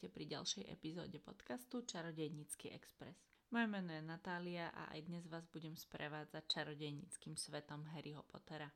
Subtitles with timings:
[0.00, 3.20] Vítajte pri ďalšej epizóde podcastu Čarodejnícky Express.
[3.52, 8.72] Moje meno je Natália a aj dnes vás budem sprevádzať čarodejníckým svetom Harryho Pottera.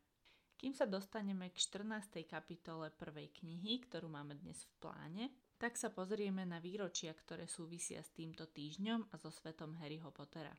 [0.60, 2.28] Kým sa dostaneme k 14.
[2.28, 5.24] kapitole prvej knihy, ktorú máme dnes v pláne,
[5.56, 10.52] tak sa pozrieme na výročia, ktoré súvisia s týmto týždňom a so svetom Harryho Pottera.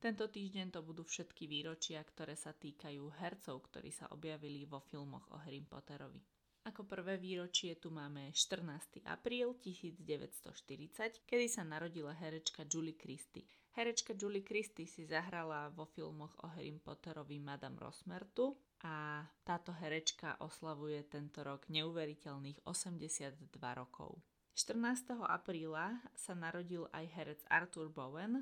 [0.00, 5.28] Tento týždeň to budú všetky výročia, ktoré sa týkajú hercov, ktorí sa objavili vo filmoch
[5.28, 6.39] o Harry Potterovi.
[6.68, 9.00] Ako prvé výročie tu máme 14.
[9.08, 13.48] apríl 1940, kedy sa narodila herečka Julie Christie.
[13.72, 20.36] Herečka Julie Christie si zahrala vo filmoch o Harry Potterovi Madame Rosmertu a táto herečka
[20.44, 24.20] oslavuje tento rok neuveriteľných 82 rokov.
[24.52, 25.16] 14.
[25.16, 28.36] apríla sa narodil aj herec Arthur Bowen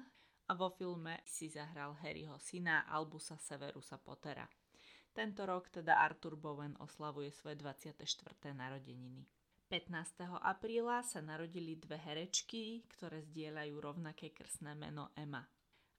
[0.50, 4.48] a vo filme si zahral Harryho syna Albusa Severusa Pottera.
[5.12, 8.04] Tento rok teda Arthur Bowen oslavuje svoje 24.
[8.54, 9.26] narodeniny.
[9.68, 10.40] 15.
[10.40, 15.44] apríla sa narodili dve herečky, ktoré zdieľajú rovnaké krsné meno Emma.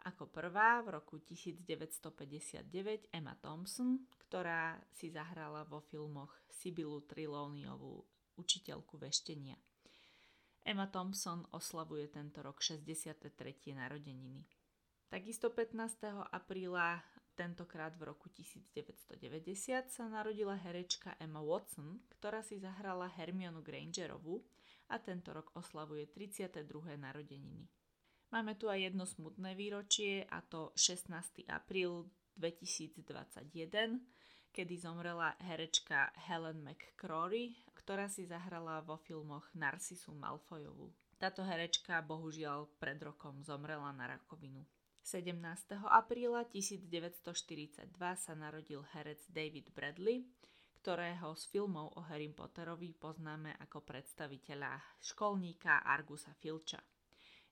[0.10, 8.02] Ako prvá v roku 1959 Emma Thompson, ktorá si zahrala vo filmoch Sibylu Trilóniovú
[8.40, 9.60] učiteľku veštenia.
[10.66, 13.30] Emma Thompson oslavuje tento rok 63.
[13.76, 14.48] narodeniny.
[15.10, 16.32] Takisto 15.
[16.32, 17.02] apríla
[17.40, 19.16] Tentokrát v roku 1990
[19.88, 24.44] sa narodila herečka Emma Watson, ktorá si zahrala Hermionu Grangerovú
[24.92, 26.68] a tento rok oslavuje 32.
[27.00, 27.64] narodeniny.
[28.36, 31.48] Máme tu aj jedno smutné výročie a to 16.
[31.48, 33.08] apríl 2021,
[34.52, 40.92] kedy zomrela herečka Helen McCrory, ktorá si zahrala vo filmoch Narcisu Malfoyovú.
[41.16, 44.68] Táto herečka bohužiaľ pred rokom zomrela na rakovinu.
[45.03, 45.80] 17.
[45.88, 50.28] apríla 1942 sa narodil herec David Bradley,
[50.80, 56.79] ktorého z filmov o Harry Potterovi poznáme ako predstaviteľa školníka Argusa Filča.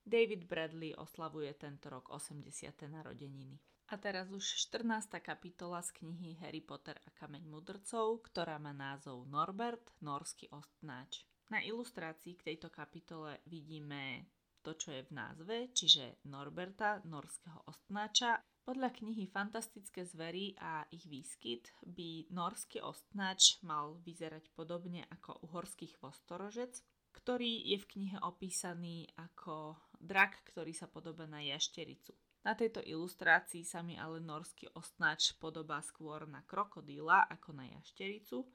[0.07, 2.47] David Bradley oslavuje tento rok 80.
[2.87, 3.59] narodeniny.
[3.91, 5.19] A teraz už 14.
[5.19, 11.27] kapitola z knihy Harry Potter a kameň mudrcov, ktorá má názov Norbert, norský ostnáč.
[11.47, 14.27] Na ilustrácii k tejto kapitole vidíme
[14.61, 18.41] to, čo je v názve, čiže Norberta, norského ostnáča.
[18.67, 25.95] Podľa knihy Fantastické zvery a ich výskyt by norský ostnáč mal vyzerať podobne ako uhorský
[25.95, 26.83] chvostorožec,
[27.15, 32.11] ktorý je v knihe opísaný ako drak, ktorý sa podobá na jaštericu.
[32.45, 38.47] Na tejto ilustrácii sa mi ale norský ostnáč podobá skôr na krokodíla ako na jaštericu,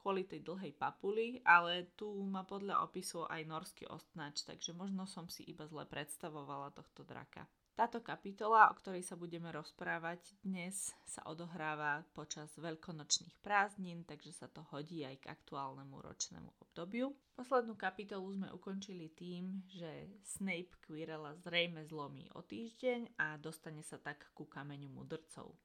[0.00, 5.28] kvôli tej dlhej papuli, ale tu má podľa opisu aj norský ostnač, takže možno som
[5.28, 7.44] si iba zle predstavovala tohto draka.
[7.80, 14.52] Táto kapitola, o ktorej sa budeme rozprávať dnes, sa odohráva počas veľkonočných prázdnin, takže sa
[14.52, 17.16] to hodí aj k aktuálnemu ročnému obdobiu.
[17.32, 23.96] Poslednú kapitolu sme ukončili tým, že Snape Quirrella zrejme zlomí o týždeň a dostane sa
[23.96, 25.56] tak ku kameňu mudrcov.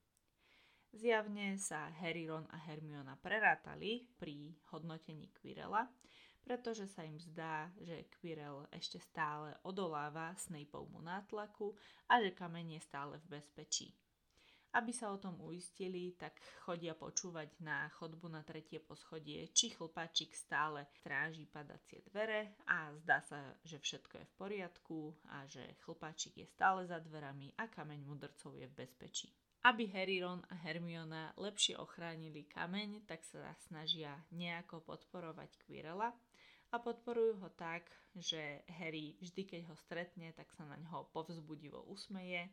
[0.95, 5.91] Zjavne sa Harry, Ron a Hermiona prerátali pri hodnotení Quirrella,
[6.39, 11.75] pretože sa im zdá, že Quirrell ešte stále odoláva Snapeovmu nátlaku
[12.07, 13.91] a že kameň je stále v bezpečí.
[14.71, 20.31] Aby sa o tom uistili, tak chodia počúvať na chodbu na tretie poschodie, či chlpačik
[20.31, 26.39] stále stráži padacie dvere a zdá sa, že všetko je v poriadku a že chlpačik
[26.39, 29.27] je stále za dverami a kameň mudrcov je v bezpečí.
[29.65, 36.13] Aby Harry, Ron a Hermiona lepšie ochránili kameň, tak sa snažia nejako podporovať Quirrella
[36.69, 41.81] a podporujú ho tak, že Harry vždy, keď ho stretne, tak sa na ňo povzbudivo
[41.89, 42.45] usmeje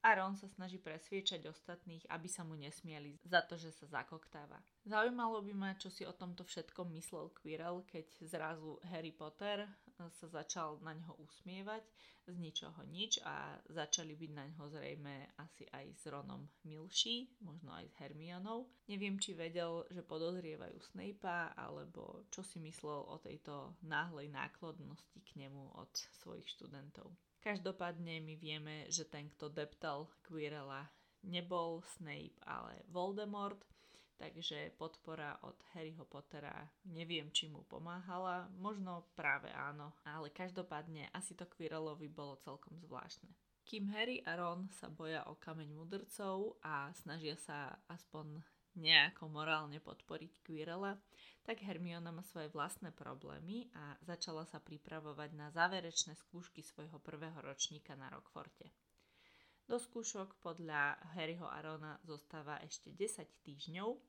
[0.00, 4.56] a Ron sa snaží presviečať ostatných, aby sa mu nesmieli za to, že sa zakoktáva.
[4.88, 9.68] Zaujímalo by ma, čo si o tomto všetkom myslel Quirrell, keď zrazu Harry Potter eh,
[10.16, 11.84] sa začal na ňo usmievať
[12.30, 17.74] z ničoho nič a začali byť na ňo zrejme asi aj s Ronom milší, možno
[17.74, 18.70] aj s Hermionou.
[18.86, 25.42] Neviem, či vedel, že podozrievajú Snape'a, alebo čo si myslel o tejto náhlej náklodnosti k
[25.42, 25.90] nemu od
[26.22, 27.10] svojich študentov.
[27.40, 30.92] Každopádne my vieme, že ten, kto deptal Quirrella,
[31.24, 33.64] nebol Snape, ale Voldemort,
[34.20, 41.32] takže podpora od Harryho Pottera neviem, či mu pomáhala, možno práve áno, ale každopádne asi
[41.32, 43.32] to Quirrellovi bolo celkom zvláštne.
[43.64, 48.44] Kým Harry a Ron sa boja o kameň mudrcov a snažia sa aspoň
[48.76, 50.98] nejako morálne podporiť Quirrella,
[51.42, 57.36] tak Hermiona má svoje vlastné problémy a začala sa pripravovať na záverečné skúšky svojho prvého
[57.42, 58.70] ročníka na Rockforte.
[59.70, 64.02] Do skúšok podľa Harryho Arona zostáva ešte 10 týždňov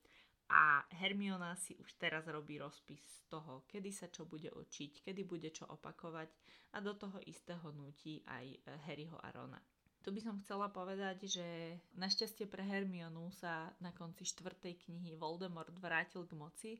[0.51, 5.47] A Hermiona si už teraz robí rozpis toho, kedy sa čo bude učiť, kedy bude
[5.53, 6.27] čo opakovať
[6.75, 8.57] a do toho istého nutí aj
[8.89, 9.61] Harryho a Rona.
[10.01, 11.45] Tu by som chcela povedať, že
[11.93, 16.71] našťastie pre Hermionu sa na konci štvrtej knihy Voldemort vrátil k moci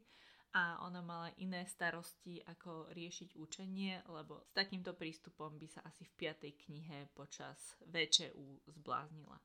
[0.58, 6.04] a ona mala iné starosti, ako riešiť učenie, lebo s takýmto prístupom by sa asi
[6.10, 9.38] v piatej knihe počas VČU zbláznila.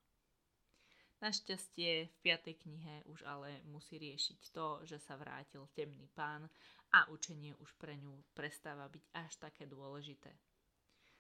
[1.21, 6.49] Našťastie v piatej knihe už ale musí riešiť to, že sa vrátil temný pán
[6.97, 10.33] a učenie už pre ňu prestáva byť až také dôležité.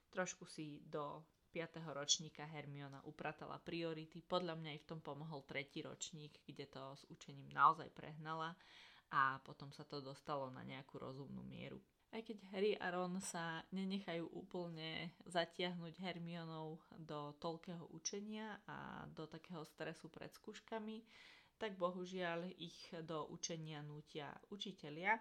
[0.08, 1.20] Trošku si do
[1.50, 1.82] 5.
[1.94, 4.22] ročníka Hermiona upratala priority.
[4.22, 8.54] Podľa mňa aj v tom pomohol tretí ročník, kde to s učením naozaj prehnala
[9.14, 11.78] a potom sa to dostalo na nejakú rozumnú mieru.
[12.14, 19.26] Aj keď Harry a Ron sa nenechajú úplne zatiahnuť Hermionou do toľkého učenia a do
[19.26, 21.02] takého stresu pred skúškami,
[21.56, 25.16] tak bohužiaľ ich do učenia nútia učitelia,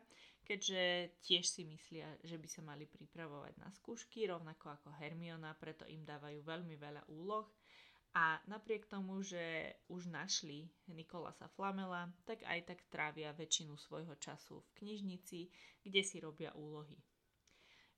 [0.45, 5.87] keďže tiež si myslia, že by sa mali pripravovať na skúšky, rovnako ako Hermiona, preto
[5.89, 7.49] im dávajú veľmi veľa úloh
[8.15, 14.63] a napriek tomu, že už našli Nikolasa Flamela, tak aj tak trávia väčšinu svojho času
[14.63, 15.51] v knižnici,
[15.83, 16.95] kde si robia úlohy.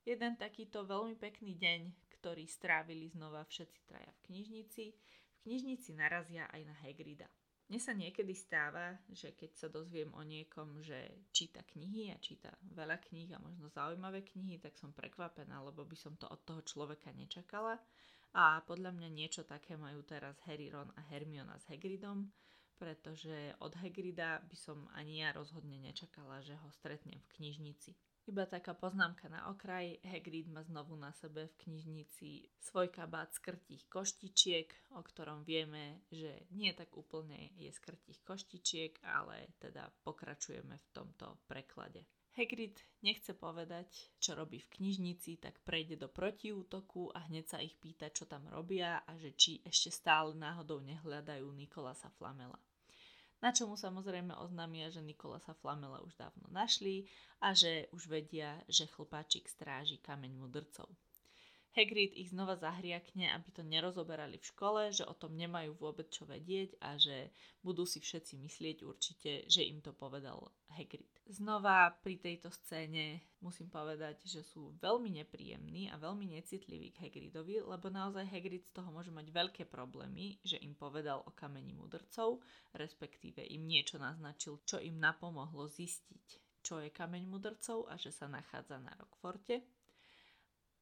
[0.01, 1.81] Jeden takýto veľmi pekný deň,
[2.17, 7.29] ktorý strávili znova všetci traja v knižnici, v knižnici narazia aj na Hagrida.
[7.67, 12.47] Mne sa niekedy stáva, že keď sa dozviem o niekom, že číta knihy a číta
[12.63, 16.63] veľa kníh a možno zaujímavé knihy, tak som prekvapená, lebo by som to od toho
[16.63, 17.75] človeka nečakala–
[18.35, 22.29] a podľa mňa niečo také majú teraz Harry, Ron a Hermiona s Hagridom,
[22.77, 27.97] pretože od Hagrida by som ani ja rozhodne nečakala, že ho stretnem v knižnici.
[28.27, 33.87] Iba taká poznámka na okraj, Hagrid má znovu na sebe v knižnici svoj kabát skrtých
[33.87, 34.67] koštičiek,
[34.99, 41.39] o ktorom vieme, že nie tak úplne je skrtých koštičiek, ale teda pokračujeme v tomto
[41.47, 42.03] preklade.
[42.35, 47.79] Hagrid nechce povedať, čo robí v knižnici, tak prejde do protiútoku a hneď sa ich
[47.79, 52.59] pýta, čo tam robia a že či ešte stále náhodou nehľadajú Nikolasa Flamela.
[53.37, 57.05] Na čomu samozrejme oznámia, že Nikolasa Flamela už dávno našli
[57.37, 60.89] a že už vedia, že chlpáčik stráži kameň mudrcov.
[61.77, 66.25] Hagrid ich znova zahriakne, aby to nerozoberali v škole, že o tom nemajú vôbec čo
[66.25, 67.29] vedieť a že
[67.61, 71.05] budú si všetci myslieť určite, že im to povedal Hagrid.
[71.29, 77.61] Znova pri tejto scéne musím povedať, že sú veľmi nepríjemní a veľmi necitliví k Hagridovi,
[77.61, 82.41] lebo naozaj Hagrid z toho môže mať veľké problémy, že im povedal o kameni mudrcov,
[82.73, 86.25] respektíve im niečo naznačil, čo im napomohlo zistiť,
[86.65, 89.61] čo je kameň mudrcov a že sa nachádza na Rockforte.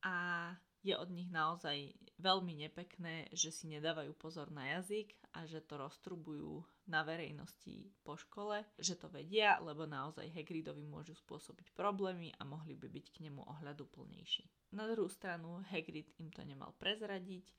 [0.05, 0.49] A
[0.85, 5.81] je od nich naozaj veľmi nepekné, že si nedávajú pozor na jazyk a že to
[5.81, 12.45] roztrubujú na verejnosti po škole, že to vedia, lebo naozaj Hagridovi môžu spôsobiť problémy a
[12.45, 14.71] mohli by byť k nemu ohľaduplnejší.
[14.77, 17.49] Na druhú stranu Hagrid im to nemal prezradiť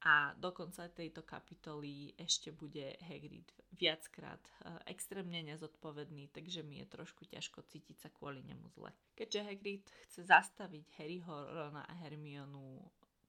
[0.00, 6.86] a do konca tejto kapitoly ešte bude Hagrid viackrát eh, extrémne nezodpovedný, takže mi je
[6.88, 8.92] trošku ťažko cítiť sa kvôli nemu zle.
[9.12, 12.80] Keďže Hagrid chce zastaviť Harryho, Rona a Hermionu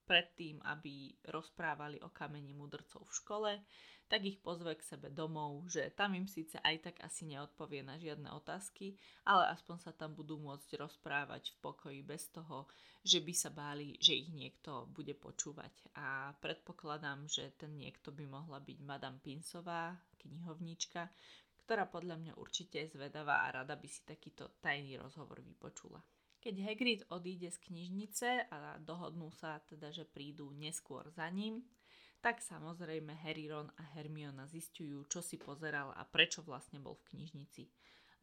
[0.04, 3.52] predtým, aby rozprávali o kameni mudrcov v škole,
[4.12, 7.96] tak ich pozve k sebe domov, že tam im síce aj tak asi neodpovie na
[7.96, 12.68] žiadne otázky, ale aspoň sa tam budú môcť rozprávať v pokoji bez toho,
[13.00, 15.72] že by sa báli, že ich niekto bude počúvať.
[15.96, 21.08] A predpokladám, že ten niekto by mohla byť Madame Pinsová, knihovníčka,
[21.64, 26.04] ktorá podľa mňa určite je zvedavá a rada by si takýto tajný rozhovor vypočula.
[26.42, 31.62] Keď Hagrid odíde z knižnice a dohodnú sa teda, že prídu neskôr za ním,
[32.18, 37.14] tak samozrejme Harry, Ron a Hermiona zistujú, čo si pozeral a prečo vlastne bol v
[37.14, 37.70] knižnici.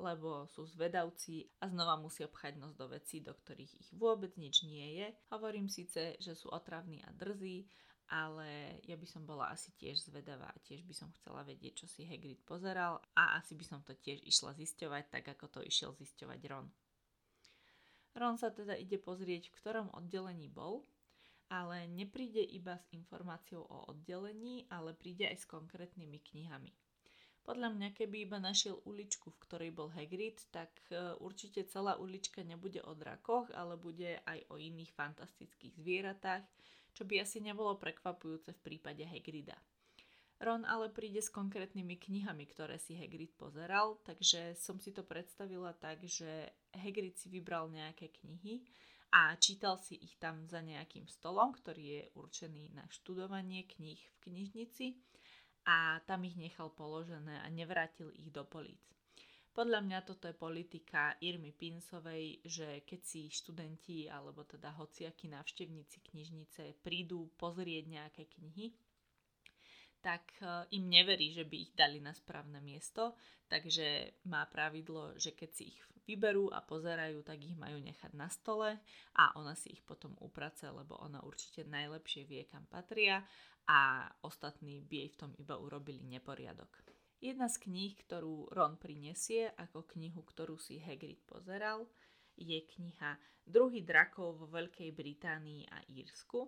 [0.04, 4.68] Lebo sú zvedavci a znova musia pchať nos do vecí, do ktorých ich vôbec nič
[4.68, 5.16] nie je.
[5.32, 7.72] Hovorím síce, že sú otravní a drzí,
[8.12, 11.88] ale ja by som bola asi tiež zvedavá a tiež by som chcela vedieť, čo
[11.88, 15.96] si Hagrid pozeral a asi by som to tiež išla zisťovať, tak ako to išiel
[15.96, 16.68] zisťovať Ron.
[18.18, 20.86] Ron sa teda ide pozrieť, v ktorom oddelení bol
[21.50, 26.72] ale nepríde iba s informáciou o oddelení, ale príde aj s konkrétnymi knihami.
[27.42, 32.46] Podľa mňa, keby iba našiel uličku, v ktorej bol Hagrid, tak e, určite celá ulička
[32.46, 36.46] nebude o drakoch, ale bude aj o iných fantastických zvieratách,
[36.94, 39.58] čo by asi nebolo prekvapujúce v prípade Hagrida.
[40.40, 45.76] Ron ale príde s konkrétnymi knihami, ktoré si Hagrid pozeral, takže som si to predstavila
[45.76, 48.64] tak, že Hagrid si vybral nejaké knihy
[49.12, 54.18] a čítal si ich tam za nejakým stolom, ktorý je určený na študovanie kníh v
[54.32, 54.96] knižnici
[55.68, 58.80] a tam ich nechal položené a nevrátil ich do políc.
[59.52, 66.00] Podľa mňa toto je politika Irmy Pinsovej, že keď si študenti alebo teda hociakí návštevníci
[66.00, 68.72] knižnice prídu pozrieť nejaké knihy,
[70.00, 73.16] tak e, im neverí, že by ich dali na správne miesto,
[73.52, 75.80] takže má pravidlo, že keď si ich
[76.10, 78.82] vyberú a pozerajú, tak ich majú nechať na stole
[79.14, 83.22] a ona si ich potom uprace, lebo ona určite najlepšie vie, kam patria
[83.70, 86.82] a ostatní by jej v tom iba urobili neporiadok.
[87.20, 91.86] Jedna z kníh, ktorú Ron prinesie ako knihu, ktorú si Hagrid pozeral,
[92.40, 96.48] je kniha Druhý drakov vo Veľkej Británii a Írsku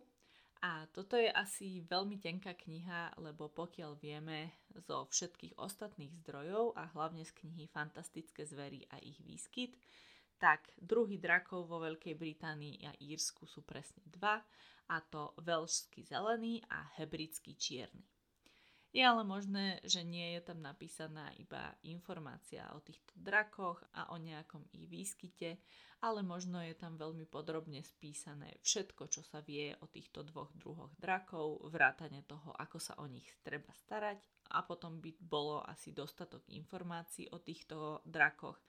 [0.62, 4.54] a toto je asi veľmi tenká kniha, lebo pokiaľ vieme
[4.86, 9.74] zo všetkých ostatných zdrojov a hlavne z knihy Fantastické zvery a ich výskyt,
[10.38, 14.42] tak druhý drakov vo Veľkej Británii a Írsku sú presne dva,
[14.92, 18.11] a to veľšský zelený a hebridský čierny.
[18.92, 24.20] Je ale možné, že nie je tam napísaná iba informácia o týchto drakoch a o
[24.20, 25.56] nejakom ich výskyte,
[26.04, 30.92] ale možno je tam veľmi podrobne spísané všetko, čo sa vie o týchto dvoch druhoch
[31.00, 36.44] drakov, vrátane toho, ako sa o nich treba starať a potom by bolo asi dostatok
[36.52, 38.60] informácií o týchto drakoch,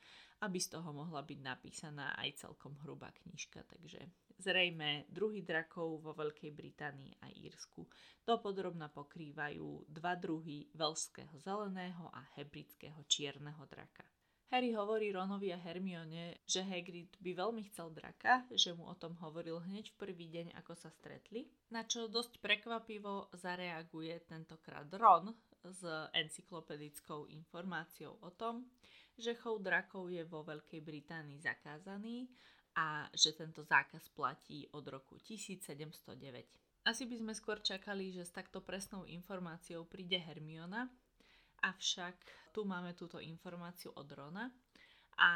[0.47, 4.07] aby z toho mohla byť napísaná aj celkom hrubá knižka, takže
[4.39, 7.85] Zrejme druhý drakov vo Veľkej Británii a Írsku
[8.23, 14.07] dopodrobna pokrývajú dva druhy veľského zeleného a hebridského čierneho draka.
[14.53, 19.17] Harry hovorí Ronovi a Hermione, že Hagrid by veľmi chcel draka, že mu o tom
[19.25, 25.33] hovoril hneď v prvý deň, ako sa stretli, na čo dosť prekvapivo zareaguje tentokrát Ron
[25.65, 25.81] s
[26.12, 28.69] encyklopedickou informáciou o tom,
[29.17, 32.29] že chov drakov je vo Veľkej Británii zakázaný
[32.76, 36.85] a že tento zákaz platí od roku 1709.
[36.88, 40.91] Asi by sme skôr čakali, že s takto presnou informáciou príde Hermiona,
[41.62, 42.17] avšak
[42.50, 44.50] tu máme túto informáciu od Rona
[45.23, 45.33] a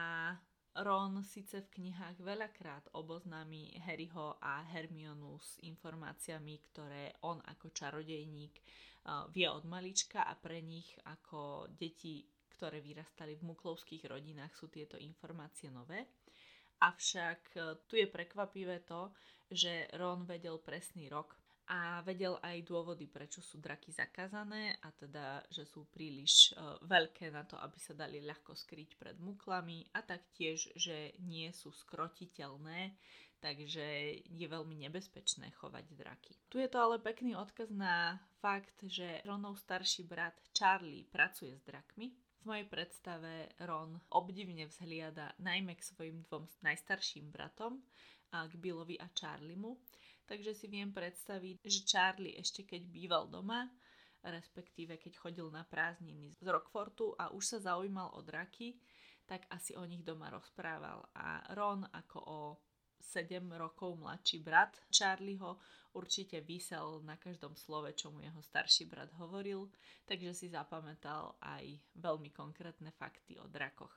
[0.76, 8.61] Ron síce v knihách veľakrát oboznámi Harryho a Hermionu s informáciami, ktoré on ako čarodejník
[9.33, 12.26] vie od malička a pre nich ako deti,
[12.59, 16.25] ktoré vyrastali v muklovských rodinách, sú tieto informácie nové.
[16.80, 19.12] Avšak e, tu je prekvapivé to,
[19.49, 25.42] že Ron vedel presný rok a vedel aj dôvody, prečo sú draky zakázané a teda,
[25.50, 30.02] že sú príliš uh, veľké na to, aby sa dali ľahko skryť pred muklami a
[30.06, 32.95] taktiež, že nie sú skrotiteľné,
[33.42, 33.83] takže
[34.30, 36.38] je veľmi nebezpečné chovať draky.
[36.47, 41.66] Tu je to ale pekný odkaz na fakt, že Ronov starší brat Charlie pracuje s
[41.66, 42.14] drakmi
[42.47, 47.83] mojej predstave Ron obdivne vzhliada najmä k svojim dvom najstarším bratom,
[48.35, 49.79] a k Billovi a Charliemu.
[50.26, 53.71] Takže si viem predstaviť, že Charlie ešte keď býval doma,
[54.26, 58.75] respektíve keď chodil na prázdniny z Rockfortu a už sa zaujímal o draky,
[59.26, 61.07] tak asi o nich doma rozprával.
[61.15, 62.41] A Ron ako o
[63.00, 65.57] 7 rokov mladší brat Charlieho
[65.97, 69.73] určite vysel na každom slove, čo mu jeho starší brat hovoril,
[70.05, 71.65] takže si zapamätal aj
[71.97, 73.93] veľmi konkrétne fakty o drakoch.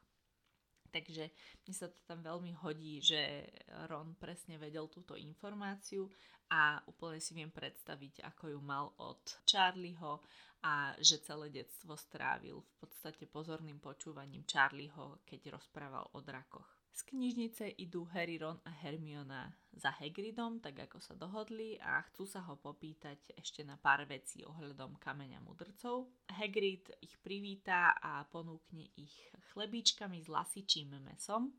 [0.90, 1.30] Takže
[1.70, 3.46] mi sa to tam veľmi hodí, že
[3.92, 6.10] Ron presne vedel túto informáciu
[6.50, 10.18] a úplne si viem predstaviť, ako ju mal od Charlieho
[10.66, 16.79] a že celé detstvo strávil v podstate pozorným počúvaním Charlieho, keď rozprával o drakoch.
[16.94, 22.28] Z knižnice idú Harry, Ron a Hermiona za Hagridom, tak ako sa dohodli a chcú
[22.28, 26.12] sa ho popýtať ešte na pár vecí ohľadom kameňa mudrcov.
[26.28, 29.16] Hagrid ich privítá a ponúkne ich
[29.56, 31.56] chlebičkami s lasičím mesom.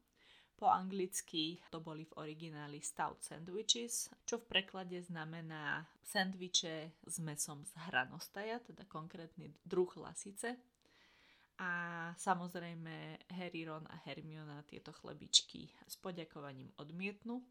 [0.61, 7.65] Po anglicky to boli v origináli stout sandwiches, čo v preklade znamená sandviče s mesom
[7.65, 10.61] z hranostaja, teda konkrétny druh lasice.
[11.61, 11.71] A
[12.17, 17.45] samozrejme Harry, Ron a Hermiona tieto chlebičky s poďakovaním odmietnú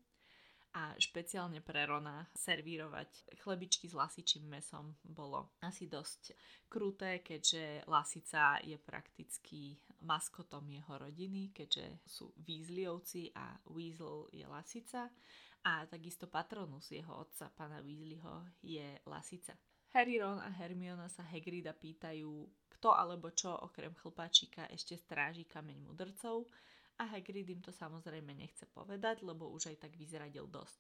[0.74, 6.38] a špeciálne pre Rona servírovať chlebičky s lasičím mesom bolo asi dosť
[6.70, 15.10] kruté, keďže lasica je prakticky maskotom jeho rodiny, keďže sú Weasleyovci a Weasel je lasica
[15.66, 19.58] a takisto patronus jeho otca, pana Weasleyho, je lasica.
[19.90, 22.46] Harry, Ron a Hermiona sa Hagrida pýtajú,
[22.80, 26.48] kto alebo čo okrem chlpačíka ešte stráži kameň mudrcov
[26.96, 30.80] a Hagrid im to samozrejme nechce povedať, lebo už aj tak vyzradil dosť.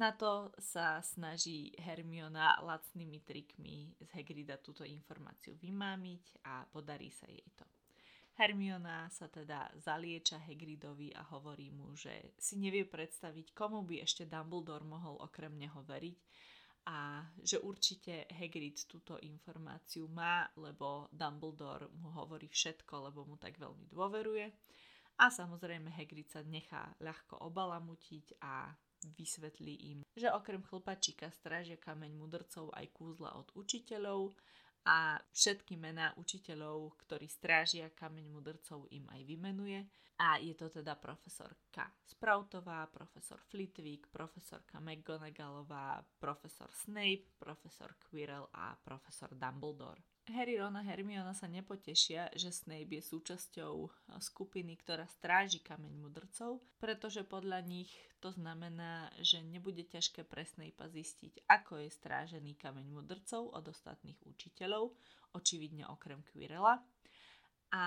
[0.00, 7.28] Na to sa snaží Hermiona lacnými trikmi z Hagrida túto informáciu vymámiť a podarí sa
[7.28, 7.68] jej to.
[8.34, 14.26] Hermiona sa teda zalieča Hagridovi a hovorí mu, že si nevie predstaviť, komu by ešte
[14.26, 16.18] Dumbledore mohol okrem neho veriť
[16.84, 23.56] a že určite Hagrid túto informáciu má, lebo Dumbledore mu hovorí všetko, lebo mu tak
[23.56, 24.52] veľmi dôveruje.
[25.16, 28.74] A samozrejme Hagrid sa nechá ľahko obalamutiť a
[29.14, 34.32] vysvetlí im, že okrem chlpačíka strážia kameň mudrcov aj kúzla od učiteľov
[34.84, 39.80] a všetky mená učiteľov, ktorí strážia kameň mudrcov im aj vymenuje.
[40.20, 48.78] A je to teda profesorka Sproutová, profesor Flitwick, profesorka McGonagallová, profesor Snape, profesor Quirrell a
[48.78, 50.13] profesor Dumbledore.
[50.32, 53.90] Harry, Ron a Hermiona sa nepotešia, že Snape je súčasťou eh,
[54.24, 57.92] skupiny, ktorá stráži kameň mudrcov, pretože podľa nich
[58.24, 64.16] to znamená, že nebude ťažké pre Snape zistiť, ako je strážený kameň mudrcov od ostatných
[64.24, 64.96] učiteľov,
[65.36, 66.80] očividne okrem Quirrella.
[67.74, 67.84] A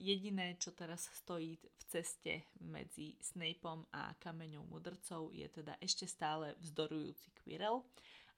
[0.00, 6.56] jediné, čo teraz stojí v ceste medzi Snapeom a kameňou mudrcov, je teda ešte stále
[6.56, 7.84] vzdorujúci Quirrell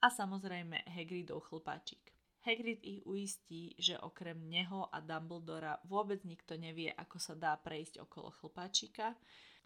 [0.02, 2.17] a samozrejme Hagridov chlpáčik.
[2.46, 8.02] Hagrid ich uistí, že okrem neho a Dumbledora vôbec nikto nevie, ako sa dá prejsť
[8.06, 9.18] okolo chlpáčika.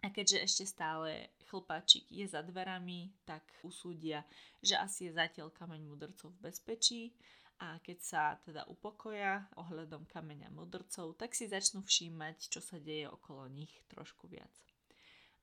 [0.03, 4.27] A keďže ešte stále chlpáčik je za dverami, tak usúdia,
[4.59, 7.15] že asi je zatiaľ kameň mudrcov v bezpečí
[7.63, 13.07] a keď sa teda upokoja ohľadom kameňa mudrcov, tak si začnú všímať, čo sa deje
[13.07, 14.51] okolo nich trošku viac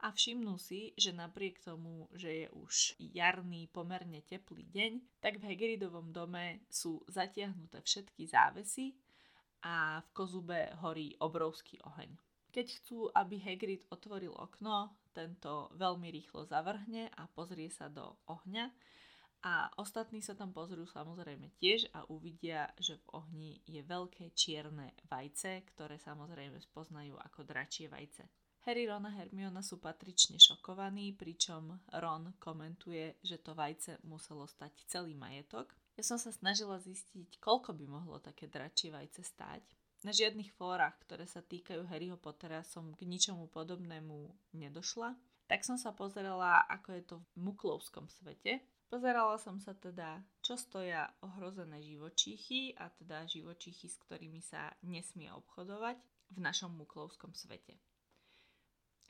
[0.00, 5.52] a všimnú si, že napriek tomu, že je už jarný pomerne teplý deň, tak v
[5.52, 8.96] Hagridovom dome sú zatiahnuté všetky závesy
[9.60, 12.16] a v kozube horí obrovský oheň.
[12.50, 18.72] Keď chcú, aby Hagrid otvoril okno, tento veľmi rýchlo zavrhne a pozrie sa do ohňa
[19.40, 24.92] a ostatní sa tam pozrú samozrejme tiež a uvidia, že v ohni je veľké čierne
[25.08, 28.28] vajce, ktoré samozrejme spoznajú ako dračie vajce.
[28.68, 34.84] Harry, Ron a Hermiona sú patrične šokovaní, pričom Ron komentuje, že to vajce muselo stať
[34.84, 35.72] celý majetok.
[35.96, 39.64] Ja som sa snažila zistiť, koľko by mohlo také dračie vajce stáť.
[40.04, 45.12] Na žiadnych fórach, ktoré sa týkajú Harryho Pottera, som k ničomu podobnému nedošla.
[45.48, 48.64] Tak som sa pozerala, ako je to v muklovskom svete.
[48.88, 55.28] Pozerala som sa teda, čo stoja ohrozené živočíchy a teda živočíchy, s ktorými sa nesmie
[55.32, 55.96] obchodovať
[56.32, 57.76] v našom muklovskom svete.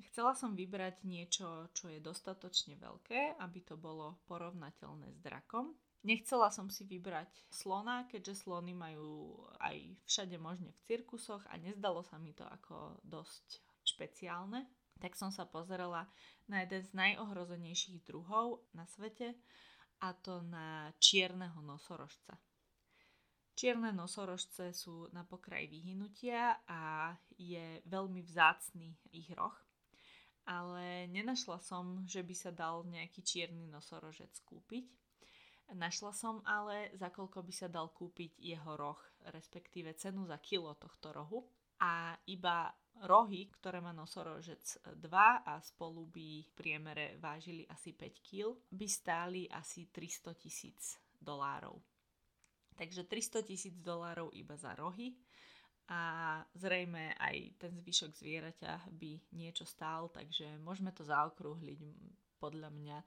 [0.09, 5.77] Chcela som vybrať niečo, čo je dostatočne veľké, aby to bolo porovnateľné s drakom.
[6.01, 9.77] Nechcela som si vybrať slona, keďže slony majú aj
[10.09, 14.65] všade možne v cirkusoch a nezdalo sa mi to ako dosť špeciálne.
[15.01, 16.09] Tak som sa pozerala
[16.49, 19.37] na jeden z najohrozenejších druhov na svete
[20.01, 22.41] a to na čierneho nosorožca.
[23.53, 29.53] Čierne nosorožce sú na pokraji vyhynutia a je veľmi vzácný ich roh
[30.49, 34.87] ale nenašla som, že by sa dal nejaký čierny nosorožec kúpiť.
[35.71, 38.99] Našla som ale, za koľko by sa dal kúpiť jeho roh,
[39.31, 41.47] respektíve cenu za kilo tohto rohu.
[41.81, 42.69] A iba
[43.07, 44.99] rohy, ktoré má nosorožec 2
[45.47, 51.81] a spolu by v priemere vážili asi 5 kg, by stáli asi 300 tisíc dolárov.
[52.77, 55.17] Takže 300 tisíc dolárov iba za rohy
[55.91, 56.01] a
[56.55, 61.83] zrejme aj ten zvyšok zvieraťa by niečo stál, takže môžeme to zaokrúhliť
[62.39, 62.99] podľa mňa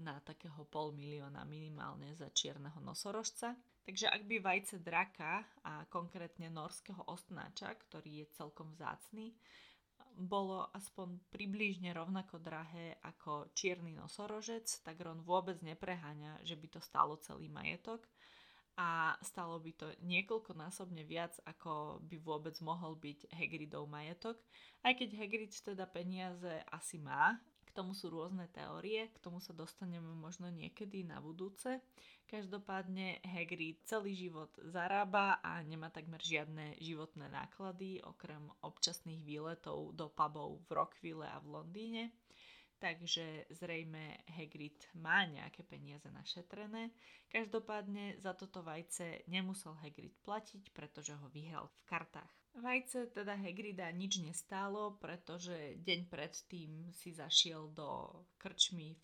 [0.00, 3.58] na takého pol milióna minimálne za čierneho nosorožca.
[3.82, 9.34] Takže ak by vajce draka a konkrétne norského ostnáča, ktorý je celkom vzácný,
[10.14, 16.80] bolo aspoň približne rovnako drahé ako čierny nosorožec, tak Ron vôbec nepreháňa, že by to
[16.82, 18.06] stalo celý majetok
[18.76, 24.38] a stalo by to niekoľkonásobne viac, ako by vôbec mohol byť Hagridov majetok.
[24.82, 27.38] Aj keď Hagrid teda peniaze asi má,
[27.70, 31.78] k tomu sú rôzne teórie, k tomu sa dostaneme možno niekedy na budúce.
[32.26, 40.10] Každopádne Hagrid celý život zarába a nemá takmer žiadne životné náklady, okrem občasných výletov do
[40.10, 42.04] pubov v Rockville a v Londýne
[42.80, 46.90] takže zrejme Hagrid má nejaké peniaze našetrené.
[47.28, 52.32] Každopádne za toto vajce nemusel Hagrid platiť, pretože ho vyhral v kartách.
[52.58, 58.10] Vajce teda Hagrida nič nestálo, pretože deň predtým si zašiel do
[58.42, 58.98] krčmy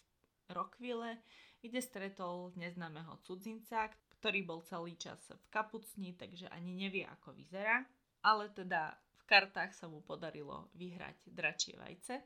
[0.47, 1.23] v Rockville,
[1.62, 3.87] kde stretol neznámeho cudzinca,
[4.19, 7.87] ktorý bol celý čas v kapucni, takže ani nevie, ako vyzerá.
[8.27, 12.19] Ale teda v kartách sa mu podarilo vyhrať dračie vajce.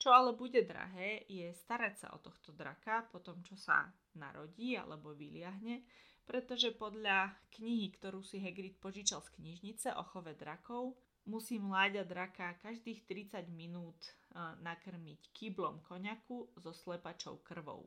[0.00, 3.84] Čo ale bude drahé, je starať sa o tohto draka po tom, čo sa
[4.16, 5.84] narodí alebo vyliahne,
[6.24, 10.96] pretože podľa knihy, ktorú si Hagrid požičal z knižnice o chove drakov,
[11.28, 14.00] musí mláďa draka každých 30 minút
[14.64, 17.84] nakrmiť kýblom koniaku so slepačou krvou.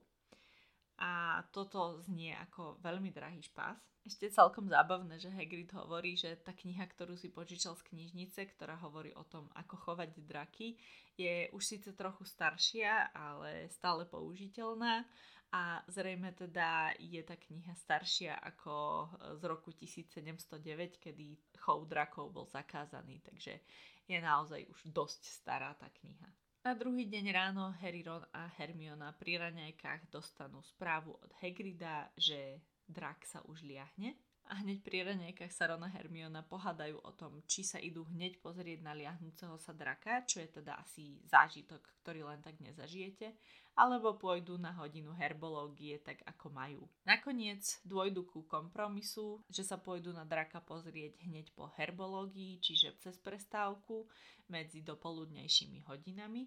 [0.99, 3.79] A toto znie ako veľmi drahý špás.
[4.03, 8.75] Ešte celkom zábavné, že Hagrid hovorí, že tá kniha, ktorú si požičal z knižnice, ktorá
[8.83, 10.75] hovorí o tom, ako chovať draky,
[11.15, 15.07] je už síce trochu staršia, ale stále použiteľná
[15.53, 19.05] a zrejme teda je tá kniha staršia ako
[19.37, 23.61] z roku 1709, kedy chov drakov bol zakázaný, takže
[24.09, 26.27] je naozaj už dosť stará tá kniha.
[26.63, 32.63] Na druhý deň ráno Harry, Ron a Hermiona pri raňajkách dostanú správu od Hagrida, že
[32.87, 34.15] drak sa už liahne
[34.51, 38.43] a hneď pri ranejkách sa Ron a Hermiona pohádajú o tom, či sa idú hneď
[38.43, 43.31] pozrieť na liahnúceho sa draka, čo je teda asi zážitok, ktorý len tak nezažijete,
[43.73, 46.83] alebo pôjdu na hodinu herbológie tak ako majú.
[47.07, 53.15] Nakoniec dôjdu ku kompromisu, že sa pôjdu na draka pozrieť hneď po herbológii, čiže cez
[53.17, 54.05] prestávku
[54.51, 56.45] medzi dopoludnejšími hodinami.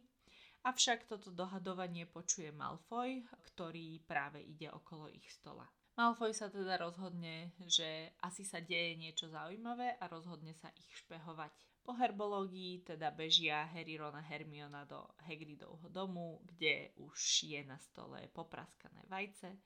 [0.66, 3.22] Avšak toto dohadovanie počuje Malfoy,
[3.54, 5.66] ktorý práve ide okolo ich stola.
[5.96, 11.56] Malfoy sa teda rozhodne, že asi sa deje niečo zaujímavé a rozhodne sa ich špehovať.
[11.80, 17.16] Po herbológii teda bežia Harry, Ron a Hermiona do Hagridovho domu, kde už
[17.48, 19.56] je na stole popraskané vajce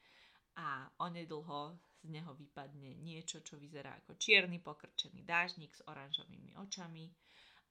[0.54, 7.10] a onedlho z neho vypadne niečo, čo vyzerá ako čierny pokrčený dážnik s oranžovými očami.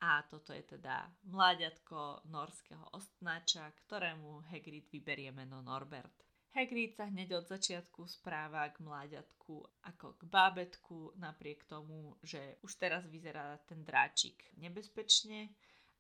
[0.04, 6.29] A toto je teda mláďatko norského ostnáča, ktorému Hagrid vyberie meno Norbert.
[6.50, 12.74] Hagrid sa hneď od začiatku správa k mláďatku ako k bábetku, napriek tomu, že už
[12.82, 15.54] teraz vyzerá ten dráčik nebezpečne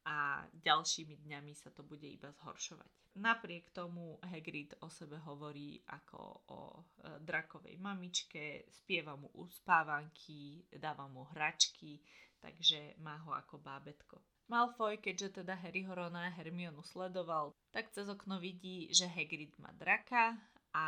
[0.09, 2.89] a ďalšími dňami sa to bude iba zhoršovať.
[3.19, 6.81] Napriek tomu Hagrid o sebe hovorí ako o e,
[7.19, 11.99] drakovej mamičke, spieva mu uspávanky, dáva mu hračky,
[12.39, 14.17] takže má ho ako bábetko.
[14.49, 19.69] Malfoy, keďže teda Harryho Rona a Hermionu sledoval, tak cez okno vidí, že Hagrid má
[19.77, 20.33] draka
[20.73, 20.85] a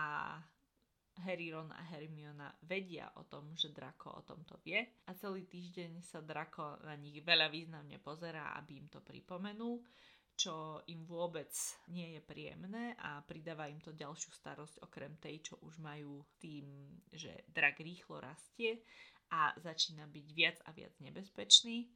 [1.22, 4.82] Harry, Ron a Hermiona vedia o tom, že Drako o tomto vie.
[5.06, 9.86] A celý týždeň sa Drako na nich veľa významne pozerá, aby im to pripomenul,
[10.34, 11.54] čo im vôbec
[11.94, 16.66] nie je príjemné a pridáva im to ďalšiu starosť okrem tej, čo už majú tým,
[17.14, 18.82] že drak rýchlo rastie
[19.30, 21.92] a začína byť viac a viac nebezpečný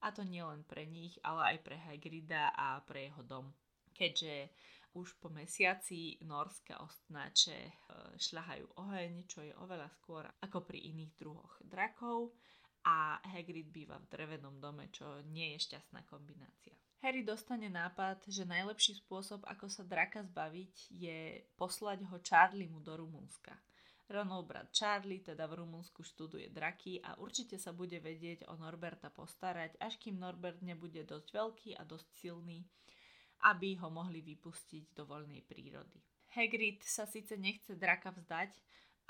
[0.00, 3.52] a to nielen pre nich, ale aj pre Hagrida a pre jeho dom.
[3.92, 4.48] Keďže
[4.96, 7.72] už po mesiaci norské ostnáče e,
[8.18, 12.34] šľahajú oheň, čo je oveľa skôr ako pri iných druhoch drakov
[12.82, 16.74] a Hagrid býva v drevenom dome, čo nie je šťastná kombinácia.
[17.00, 22.98] Harry dostane nápad, že najlepší spôsob, ako sa draka zbaviť, je poslať ho Charliemu do
[22.98, 23.54] Rumunska–
[24.10, 29.06] Ronov brat Charlie teda v Rumunsku študuje draky a určite sa bude vedieť o Norberta
[29.06, 32.66] postarať, až kým Norbert nebude dosť veľký a dosť silný,
[33.46, 36.02] aby ho mohli vypustiť do voľnej prírody.
[36.34, 38.50] Hagrid sa síce nechce draka vzdať,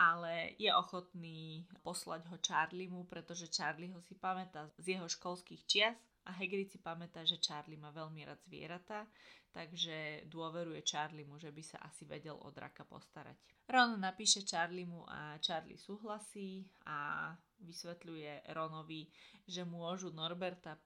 [0.00, 5.96] ale je ochotný poslať ho Charliemu, pretože Charlie ho si pamätá z jeho školských čias
[6.24, 9.04] a Hagrid si pamätá, že Charlie má veľmi rád zvieratá,
[9.50, 13.36] takže dôveruje Charliemu, že by sa asi vedel o draka postarať.
[13.66, 17.30] Ron napíše Charliemu a Charlie súhlasí a
[17.62, 19.10] vysvetľuje Ronovi,
[19.46, 20.78] že môžu Norberta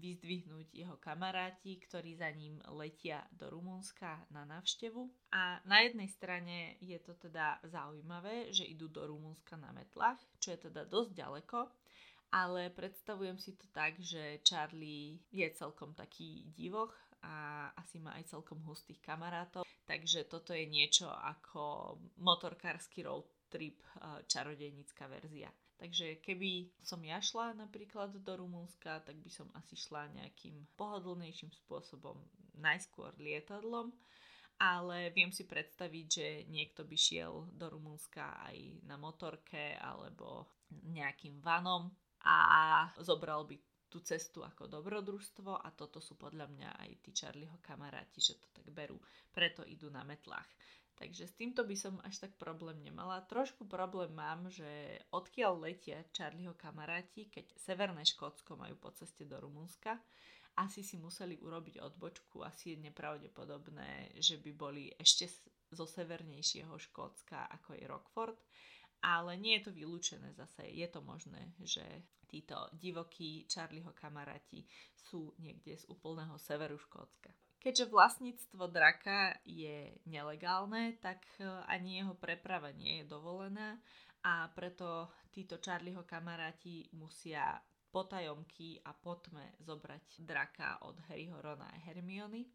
[0.00, 5.10] vyzdvihnúť jeho kamaráti, ktorí za ním letia do Rumunska na návštevu.
[5.34, 10.56] A na jednej strane je to teda zaujímavé, že idú do Rumunska na metlách, čo
[10.56, 11.58] je teda dosť ďaleko,
[12.30, 16.94] ale predstavujem si to tak, že Charlie je celkom taký divoch
[17.24, 23.82] a asi má aj celkom hustých kamarátov, takže toto je niečo ako motorkársky road trip
[24.30, 25.50] čarodejnícka verzia.
[25.80, 31.50] Takže keby som ja šla napríklad do Rumunska, tak by som asi šla nejakým pohodlnejším
[31.64, 32.20] spôsobom,
[32.60, 33.88] najskôr lietadlom,
[34.60, 41.40] ale viem si predstaviť, že niekto by šiel do Rumunska aj na motorke alebo nejakým
[41.40, 41.88] vanom
[42.28, 43.56] a zobral by
[43.90, 48.46] tú cestu ako dobrodružstvo a toto sú podľa mňa aj tí Charlieho kamaráti, že to
[48.54, 48.96] tak berú,
[49.34, 50.46] preto idú na metlách.
[50.94, 53.24] Takže s týmto by som až tak problém nemala.
[53.24, 59.40] Trošku problém mám, že odkiaľ letia Charlieho kamaráti, keď Severné Škótsko majú po ceste do
[59.40, 59.96] Rumunska,
[60.60, 65.24] asi si museli urobiť odbočku, asi je nepravdepodobné, že by boli ešte
[65.72, 68.38] zo severnejšieho Škótska ako je Rockford
[69.00, 70.68] ale nie je to vylúčené zase.
[70.68, 71.82] Je to možné, že
[72.30, 77.34] títo divokí Charlieho kamaráti sú niekde z úplného severu Škótska.
[77.60, 83.76] Keďže vlastníctvo draka je nelegálne, tak e, ani jeho preprava nie je dovolená
[84.24, 87.60] a preto títo Charlieho kamaráti musia
[87.90, 92.46] potajomky a potme zobrať draka od Harryho, Rona a Hermiony.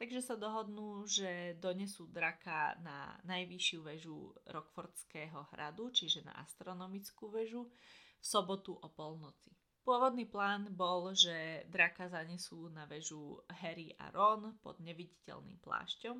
[0.00, 7.68] Takže sa dohodnú, že donesú draka na najvyššiu väžu Rockfordského hradu, čiže na astronomickú väžu,
[7.68, 9.52] v sobotu o polnoci.
[9.84, 16.16] Pôvodný plán bol, že draka zanesú na väžu Harry a Ron pod neviditeľným plášťom,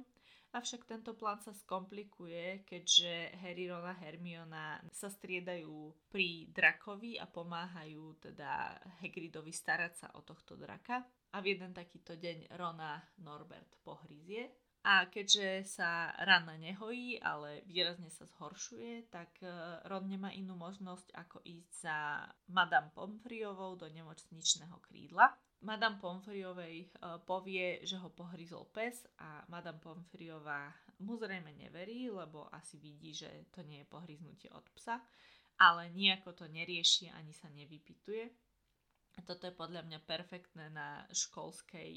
[0.51, 7.27] avšak tento plán sa skomplikuje, keďže Harry, Ron a Hermiona sa striedajú pri drakovi a
[7.31, 13.79] pomáhajú teda Hagridovi starať sa o tohto draka a v jeden takýto deň Rona Norbert
[13.87, 14.51] pohryzie.
[14.81, 19.53] A keďže sa rana nehojí, ale výrazne sa zhoršuje, tak e,
[19.85, 25.37] Ron nemá inú možnosť ako ísť za Madame Pomfriovou do nemocničného krídla.
[25.61, 26.89] Madame Pomfriovej e,
[27.29, 30.73] povie, že ho pohryzol pes a Madame Pomfriová
[31.05, 35.01] mu zrejme neverí, lebo asi vidí, že to nie je pohryznutie od psa,
[35.61, 38.25] ale nejako to nerieši ani sa nevypituje.
[39.21, 41.93] Toto je podľa mňa perfektné na školskej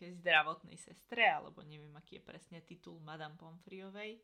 [0.00, 4.16] nejakej zdravotnej sestre, alebo neviem, aký je presne titul Madame Pomfriovej.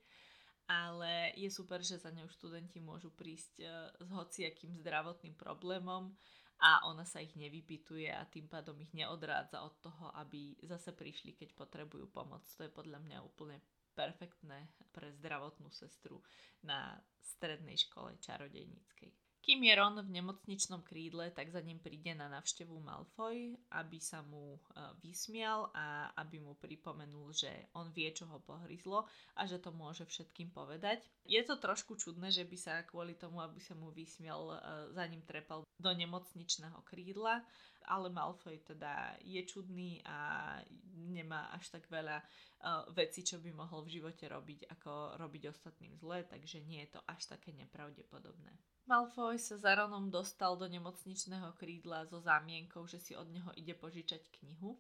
[0.67, 3.67] Ale je super, že za ňou študenti môžu prísť e,
[4.03, 6.11] s hociakým zdravotným problémom
[6.59, 11.37] a ona sa ich nevypituje a tým pádom ich neodrádza od toho, aby zase prišli,
[11.37, 12.43] keď potrebujú pomoc.
[12.59, 16.25] To je podľa mňa úplne perfektné pre zdravotnú sestru
[16.65, 19.26] na strednej škole čarodejníckej.
[19.47, 24.19] Kým je Ron v nemocničnom krídle, tak za ním príde na navštevu Malfoy, aby sa
[24.27, 24.61] mu e,
[25.07, 29.07] vysmial a aby mu pripomenul, že on vie, čo ho pohryzlo
[29.39, 31.07] a že to môže všetkým povedať.
[31.23, 34.57] Je to trošku čudné, že by sa kvôli tomu, aby sa mu vysmial, e,
[34.99, 37.47] za ním trepal do nemocničného krídla,
[37.87, 40.59] ale Malfoy teda je čudný a
[41.07, 45.95] nemá až tak veľa uh, vecí, čo by mohol v živote robiť, ako robiť ostatným
[45.95, 48.51] zle, takže nie je to až také nepravdepodobné.
[48.87, 53.75] Malfoy sa za Ronom dostal do nemocničného krídla so zámienkou, že si od neho ide
[53.75, 54.79] požičať knihu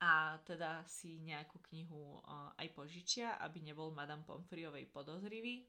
[0.00, 2.24] a teda si nejakú knihu
[2.56, 5.68] aj požičia, aby nebol Madame Pomfriovej podozrivý.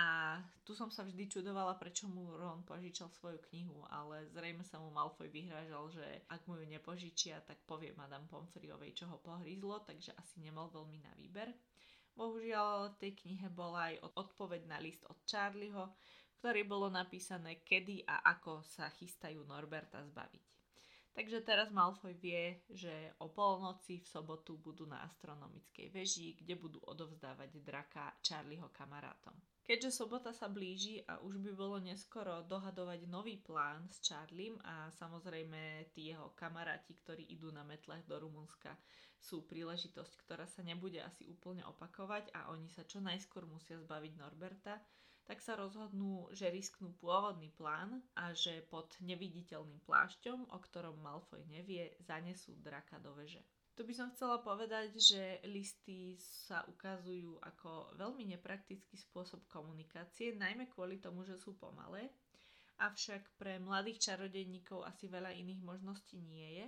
[0.00, 4.80] A tu som sa vždy čudovala, prečo mu Ron požičal svoju knihu, ale zrejme sa
[4.80, 9.84] mu Malfoy vyhrážal, že ak mu ju nepožičia, tak povie Madame Pomfriovej, čo ho pohrízlo,
[9.84, 11.52] takže asi nemal veľmi na výber.
[12.16, 15.92] Bohužiaľ, v tej knihe bola aj odpoveď na list od Charlieho,
[16.38, 20.58] ktorý bolo napísané, kedy a ako sa chystajú Norberta zbaviť.
[21.18, 26.78] Takže teraz Malfoy vie, že o polnoci v sobotu budú na astronomickej veži, kde budú
[26.86, 29.34] odovzdávať draka Charlieho kamarátom.
[29.66, 34.94] Keďže sobota sa blíži a už by bolo neskoro dohadovať nový plán s Charliem a
[34.94, 38.78] samozrejme tí jeho kamaráti, ktorí idú na metlech do Rumunska,
[39.18, 44.12] sú príležitosť, ktorá sa nebude asi úplne opakovať a oni sa čo najskôr musia zbaviť
[44.14, 44.78] Norberta,
[45.28, 51.44] tak sa rozhodnú, že risknú pôvodný plán a že pod neviditeľným plášťom, o ktorom Malfoy
[51.52, 53.44] nevie, zanesú draka do veže.
[53.76, 60.66] Tu by som chcela povedať, že listy sa ukazujú ako veľmi nepraktický spôsob komunikácie, najmä
[60.72, 62.08] kvôli tomu, že sú pomalé.
[62.80, 66.66] Avšak pre mladých čarodejníkov asi veľa iných možností nie je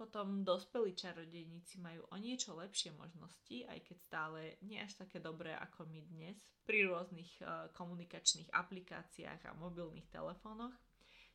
[0.00, 5.52] potom dospelí čarodejníci majú o niečo lepšie možnosti, aj keď stále nie až také dobré
[5.52, 10.72] ako my dnes, pri rôznych uh, komunikačných aplikáciách a mobilných telefónoch.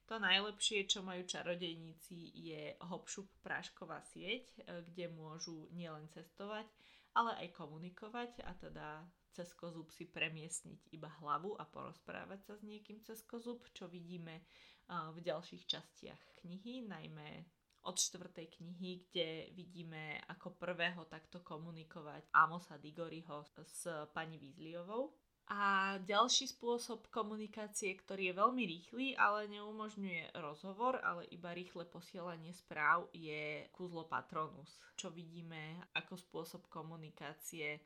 [0.10, 6.66] To najlepšie, čo majú čarodejníci, je hopšup prášková sieť, uh, kde môžu nielen cestovať,
[7.14, 9.06] ale aj komunikovať a teda
[9.38, 14.42] cez kozub si premiesniť iba hlavu a porozprávať sa s niekým cez kozub, čo vidíme
[14.42, 17.46] uh, v ďalších častiach knihy, najmä
[17.86, 25.14] od štvrtej knihy, kde vidíme ako prvého takto komunikovať Amosa Digoriho s pani Weasleyovou.
[25.46, 32.50] A ďalší spôsob komunikácie, ktorý je veľmi rýchly, ale neumožňuje rozhovor, ale iba rýchle posielanie
[32.50, 37.78] správ, je kúzlo Patronus, čo vidíme ako spôsob komunikácie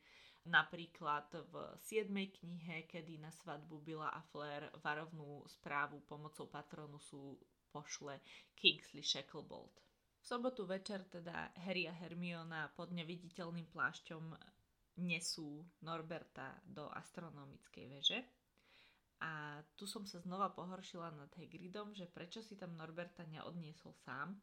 [0.47, 2.07] napríklad v 7.
[2.39, 7.35] knihe, kedy na svadbu Billa a Flair varovnú správu pomocou Patronusu
[7.75, 8.23] pošle
[8.55, 9.88] Kingsley Shacklebolt.
[10.19, 14.23] V sobotu večer teda Harry a Hermiona pod neviditeľným plášťom
[14.99, 18.19] nesú Norberta do astronomickej veže.
[19.19, 24.39] A tu som sa znova pohoršila nad Hagridom, že prečo si tam Norberta neodniesol sám,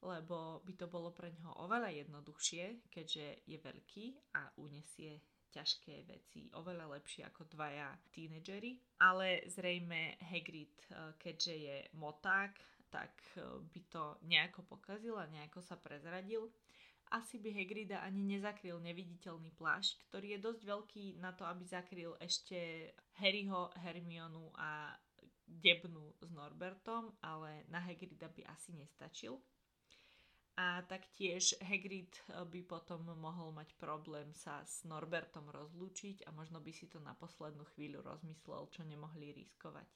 [0.00, 6.48] lebo by to bolo pre ňoho oveľa jednoduchšie, keďže je veľký a unesie ťažké veci
[6.56, 9.00] oveľa lepšie ako dvaja tínedžeri.
[9.04, 12.56] Ale zrejme Hagrid, eh, keďže je moták,
[12.88, 16.48] tak e, by to nejako pokazil a nejako sa prezradil.
[17.08, 22.12] Asi by Hagrida ani nezakryl neviditeľný plášť, ktorý je dosť veľký na to, aby zakryl
[22.20, 24.92] ešte Harryho, Hermionu a
[25.48, 29.40] Debnu s Norbertom, ale na Hagrida by asi nestačil.
[30.58, 36.58] a taktiež Hagrid eh, by potom mohol mať problém sa s Norbertom rozlúčiť a možno
[36.58, 39.86] by si to na poslednú chvíľu rozmyslel, čo nemohli riskovať.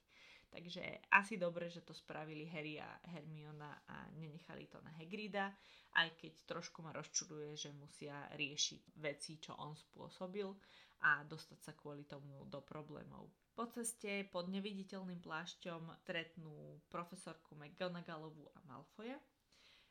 [0.52, 5.48] Takže asi dobre, že to spravili Harry a Hermiona a nenechali to na Hagrida,
[5.96, 10.52] aj keď trošku ma rozčuduje, že musia riešiť veci, čo on spôsobil
[11.08, 13.32] a dostať sa kvôli tomu do problémov.
[13.56, 19.16] Po ceste pod neviditeľným plášťom stretnú profesorku McGonagallovú a Malfoja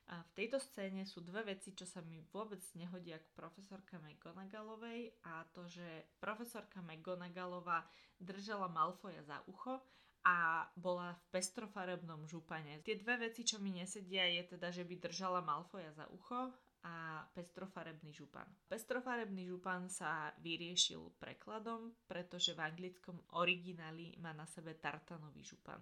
[0.09, 5.13] a v tejto scéne sú dve veci, čo sa mi vôbec nehodia k profesorke McGonagallovej
[5.25, 5.85] a to, že
[6.17, 7.85] profesorka McGonagallová
[8.17, 9.77] držala Malfoja za ucho
[10.21, 12.81] a bola v pestrofarebnom župane.
[12.85, 17.25] Tie dve veci, čo mi nesedia, je teda, že by držala Malfoja za ucho a
[17.33, 18.45] pestrofarebný župan.
[18.65, 25.81] Pestrofarebný župan sa vyriešil prekladom, pretože v anglickom origináli má na sebe tartanový župan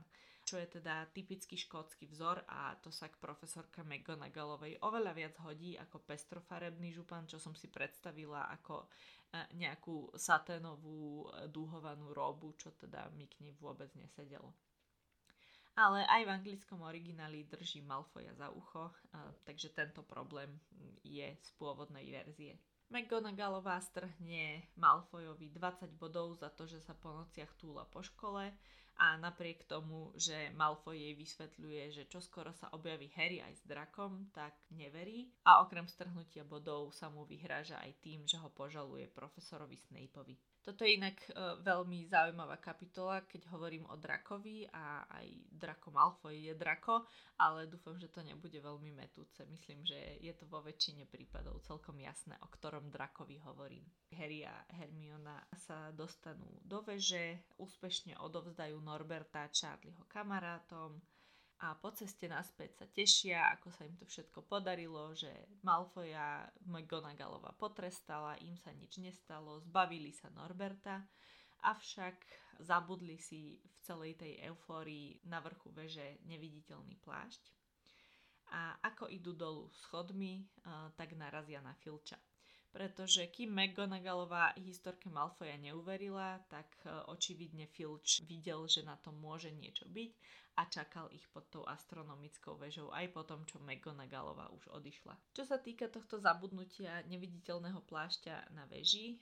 [0.50, 5.78] čo je teda typický škótsky vzor a to sa k profesorke McGonagallovej oveľa viac hodí
[5.78, 8.88] ako pestrofarebný župan, čo som si predstavila ako e,
[9.54, 14.50] nejakú saténovú e, dúhovanú robu, čo teda mi k nej vôbec nesedelo.
[15.78, 20.50] Ale aj v anglickom origináli drží Malfoja za ucho, e, takže tento problém
[21.06, 22.58] je z pôvodnej verzie.
[22.90, 28.50] McGonagallová strhne Malfojovi 20 bodov za to, že sa po nociach túla po škole
[29.00, 34.28] a napriek tomu, že Malfoy jej vysvetľuje, že čoskoro sa objaví Harry aj s drakom,
[34.36, 39.80] tak neverí a okrem strhnutia bodov sa mu vyhráža aj tým, že ho požaluje profesorovi
[39.80, 40.36] Snapeovi.
[40.60, 41.32] Toto je inak e,
[41.64, 47.08] veľmi zaujímavá kapitola, keď hovorím o drakovi a aj Draco Malfoy je drako,
[47.40, 49.48] ale dúfam, že to nebude veľmi metúce.
[49.48, 53.88] Myslím, že je to vo väčšine prípadov celkom jasné, o ktorom drakovi hovorím.
[54.14, 60.98] Harry a Hermiona sa dostanú do veže, úspešne odovzdajú Norberta Charlieho kamarátom,
[61.60, 65.28] a po ceste naspäť sa tešia, ako sa im to všetko podarilo, že
[65.60, 71.04] Malfoja McGonagallova potrestala, im sa nič nestalo, zbavili sa Norberta,
[71.68, 72.16] avšak
[72.64, 77.44] zabudli si v celej tej eufórii na vrchu veže neviditeľný plášť.
[78.56, 80.48] A ako idú dolu schodmi,
[80.96, 82.16] tak narazia na Filča
[82.70, 89.50] pretože kým McGonagallová historke Malfoja neuverila, tak e, očividne Filch videl, že na tom môže
[89.50, 90.12] niečo byť
[90.62, 95.18] a čakal ich pod tou astronomickou väžou aj po tom, čo McGonagallová už odišla.
[95.34, 99.20] Čo sa týka tohto zabudnutia neviditeľného plášťa na veži, e,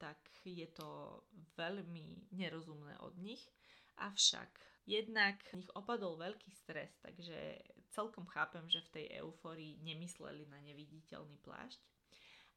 [0.00, 0.16] tak
[0.48, 1.20] je to
[1.60, 3.44] veľmi nerozumné od nich,
[4.00, 4.48] avšak
[4.88, 7.60] jednak nich opadol veľký stres, takže
[7.92, 11.95] celkom chápem, že v tej eufórii nemysleli na neviditeľný plášť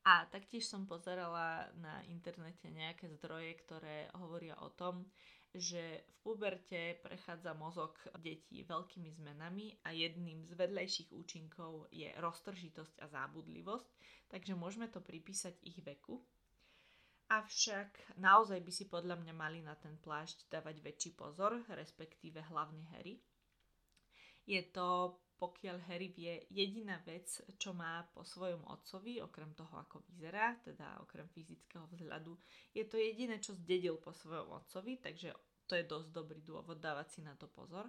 [0.09, 5.05] a taktiež som pozerala na internete nejaké zdroje, ktoré hovoria o tom,
[5.53, 13.05] že v puberte prechádza mozog detí veľkými zmenami a jedným z vedlejších účinkov je roztržitosť
[13.05, 13.89] a zábudlivosť,
[14.33, 16.17] takže môžeme to pripísať ich veku.
[17.29, 22.81] Avšak naozaj by si podľa mňa mali na ten plášť dávať väčší pozor, respektíve hlavne
[22.97, 23.21] Harry.
[24.49, 30.03] Je to pokiaľ Harry vie jediná vec, čo má po svojom otcovi, okrem toho, ako
[30.11, 32.35] vyzerá, teda okrem fyzického vzhľadu,
[32.75, 35.31] je to jediné, čo zdedil po svojom otcovi, takže
[35.63, 37.87] to je dosť dobrý dôvod dávať si na to pozor.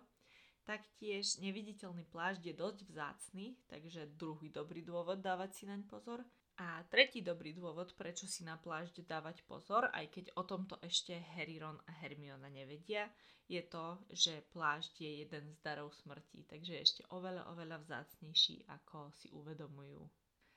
[0.63, 6.23] Taktiež neviditeľný plášť je dosť vzácny, takže druhý dobrý dôvod dávať si naň pozor.
[6.57, 11.17] A tretí dobrý dôvod, prečo si na plášť dávať pozor, aj keď o tomto ešte
[11.37, 13.09] Harry, Ron a Hermiona nevedia,
[13.51, 18.63] je to, že plášť je jeden z darov smrti, takže je ešte oveľa, oveľa vzácnejší,
[18.71, 20.07] ako si uvedomujú.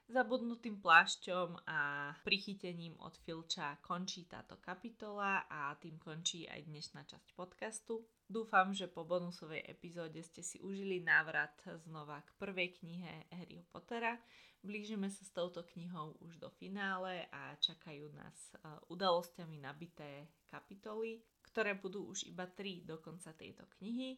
[0.03, 7.31] Zabudnutým plášťom a prichytením od Filča končí táto kapitola a tým končí aj dnešná časť
[7.33, 8.03] podcastu.
[8.27, 11.55] Dúfam, že po bonusovej epizóde ste si užili návrat
[11.87, 14.19] znova k prvej knihe Harryho Pottera.
[14.63, 18.63] Blížime sa s touto knihou už do finále a čakajú nás e,
[18.95, 21.19] udalosťami nabité kapitoly,
[21.51, 24.15] ktoré budú už iba tri do konca tejto knihy.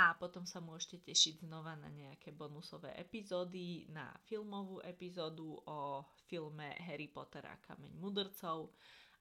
[0.00, 6.72] A potom sa môžete tešiť znova na nejaké bonusové epizódy, na filmovú epizódu o filme
[6.80, 8.72] Harry Potter a Kameň mudrcov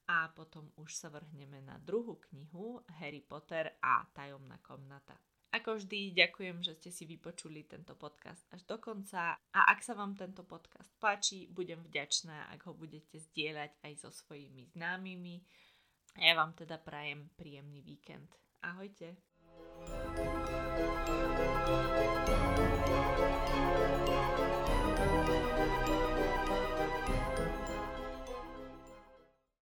[0.08, 5.20] a potom už sa vrhneme na druhú knihu Harry Potter a tajomná komnata.
[5.56, 9.96] Ako vždy, ďakujem, že ste si vypočuli tento podcast až do konca a ak sa
[9.96, 15.40] vám tento podcast páči, budem vďačná, ak ho budete zdieľať aj so svojimi známymi.
[16.20, 18.36] A ja vám teda prajem príjemný víkend.
[18.68, 19.16] Ahojte.